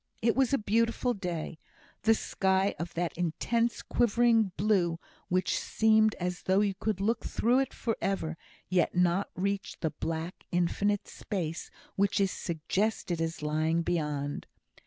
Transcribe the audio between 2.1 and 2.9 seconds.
sky